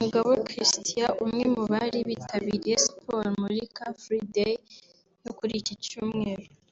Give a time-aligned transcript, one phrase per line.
[0.00, 4.54] Mugabo Christian Umwe mu bari bitabiriye Siporo muri Car Free Day
[5.24, 6.46] yo kuri iki Cyumweru